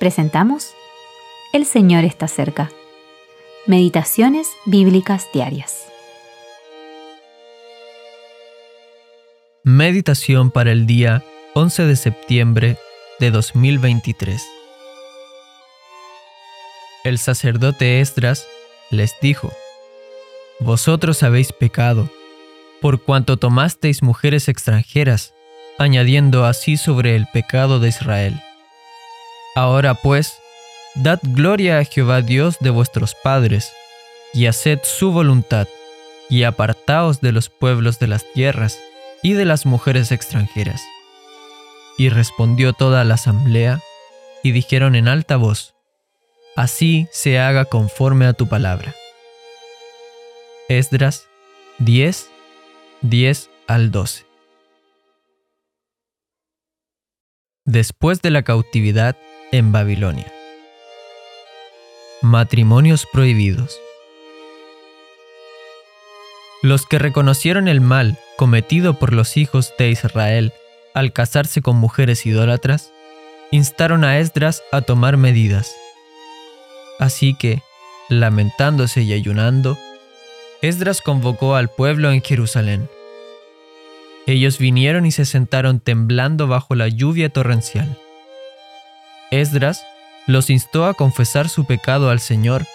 [0.00, 0.72] presentamos
[1.52, 2.72] El Señor está cerca.
[3.66, 5.84] Meditaciones Bíblicas Diarias.
[9.62, 11.22] Meditación para el día
[11.52, 12.78] 11 de septiembre
[13.20, 14.42] de 2023.
[17.04, 18.48] El sacerdote Esdras
[18.90, 19.52] les dijo,
[20.60, 22.08] Vosotros habéis pecado,
[22.80, 25.34] por cuanto tomasteis mujeres extranjeras,
[25.78, 28.40] añadiendo así sobre el pecado de Israel.
[29.54, 30.38] Ahora pues,
[30.94, 33.72] dad gloria a Jehová Dios de vuestros padres,
[34.32, 35.66] y haced su voluntad,
[36.28, 38.78] y apartaos de los pueblos de las tierras
[39.22, 40.80] y de las mujeres extranjeras.
[41.98, 43.80] Y respondió toda la asamblea,
[44.42, 45.74] y dijeron en alta voz,
[46.56, 48.94] Así se haga conforme a tu palabra.
[50.68, 51.26] Esdras
[51.78, 52.30] 10,
[53.02, 54.26] 10 al 12.
[57.64, 59.16] Después de la cautividad,
[59.52, 60.32] en Babilonia.
[62.22, 63.78] Matrimonios prohibidos.
[66.62, 70.52] Los que reconocieron el mal cometido por los hijos de Israel
[70.94, 72.92] al casarse con mujeres idólatras,
[73.50, 75.74] instaron a Esdras a tomar medidas.
[76.98, 77.62] Así que,
[78.08, 79.78] lamentándose y ayunando,
[80.62, 82.88] Esdras convocó al pueblo en Jerusalén.
[84.26, 87.98] Ellos vinieron y se sentaron temblando bajo la lluvia torrencial.
[89.30, 89.84] Esdras
[90.26, 92.66] los instó a confesar su pecado al Señor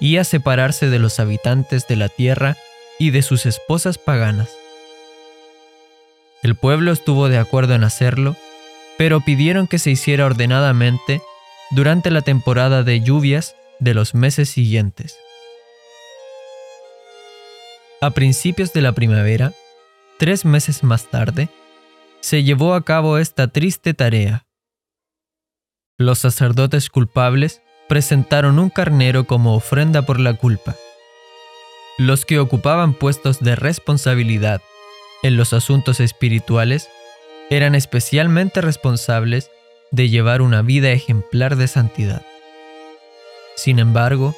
[0.00, 2.56] y a separarse de los habitantes de la tierra
[2.98, 4.50] y de sus esposas paganas.
[6.42, 8.36] El pueblo estuvo de acuerdo en hacerlo,
[8.98, 11.20] pero pidieron que se hiciera ordenadamente
[11.70, 15.18] durante la temporada de lluvias de los meses siguientes.
[18.00, 19.52] A principios de la primavera,
[20.18, 21.48] tres meses más tarde,
[22.20, 24.45] se llevó a cabo esta triste tarea.
[25.98, 30.76] Los sacerdotes culpables presentaron un carnero como ofrenda por la culpa.
[31.96, 34.60] Los que ocupaban puestos de responsabilidad
[35.22, 36.90] en los asuntos espirituales
[37.48, 39.50] eran especialmente responsables
[39.90, 42.20] de llevar una vida ejemplar de santidad.
[43.54, 44.36] Sin embargo,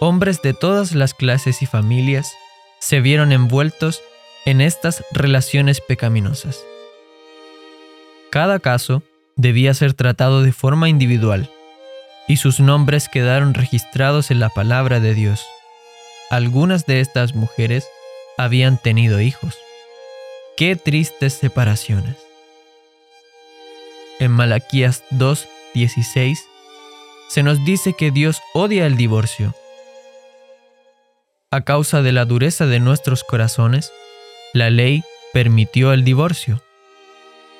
[0.00, 2.32] hombres de todas las clases y familias
[2.78, 4.00] se vieron envueltos
[4.46, 6.64] en estas relaciones pecaminosas.
[8.30, 9.02] Cada caso
[9.36, 11.50] debía ser tratado de forma individual,
[12.28, 15.44] y sus nombres quedaron registrados en la palabra de Dios.
[16.30, 17.88] Algunas de estas mujeres
[18.38, 19.58] habían tenido hijos.
[20.56, 22.16] Qué tristes separaciones.
[24.20, 26.38] En Malaquías 2:16
[27.28, 29.54] se nos dice que Dios odia el divorcio.
[31.50, 33.92] A causa de la dureza de nuestros corazones,
[34.52, 35.02] la ley
[35.32, 36.62] permitió el divorcio.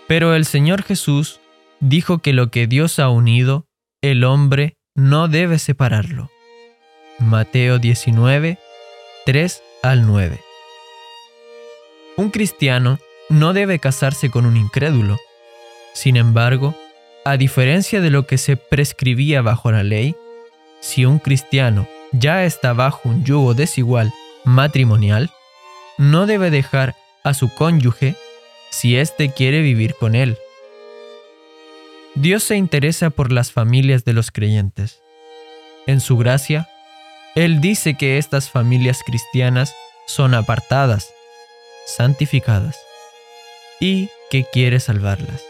[0.07, 1.40] Pero el Señor Jesús
[1.81, 3.67] dijo que lo que Dios ha unido,
[4.03, 6.31] el hombre no debe separarlo.
[7.19, 8.59] Mateo 19,
[9.27, 10.41] 3 al 9.
[12.17, 12.99] Un cristiano
[13.29, 15.19] no debe casarse con un incrédulo.
[15.95, 16.75] Sin embargo,
[17.25, 20.15] a diferencia de lo que se prescribía bajo la ley,
[20.81, 24.13] si un cristiano ya está bajo un yugo desigual
[24.45, 25.31] matrimonial,
[25.99, 28.17] no debe dejar a su cónyuge
[28.71, 30.39] si éste quiere vivir con él.
[32.15, 35.01] Dios se interesa por las familias de los creyentes.
[35.87, 36.69] En su gracia,
[37.35, 39.75] Él dice que estas familias cristianas
[40.07, 41.13] son apartadas,
[41.87, 42.79] santificadas,
[43.81, 45.43] y que quiere salvarlas.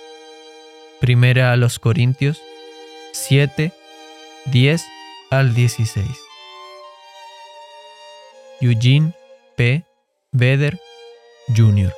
[1.00, 2.40] Primera a los Corintios
[3.12, 3.72] 7,
[4.46, 4.84] 10
[5.30, 6.06] al 16.
[8.60, 9.14] Eugene
[9.56, 9.84] P.
[10.32, 10.78] Vedder
[11.56, 11.92] Jr.